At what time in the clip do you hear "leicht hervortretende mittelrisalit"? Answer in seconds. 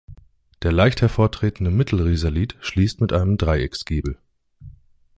0.71-2.57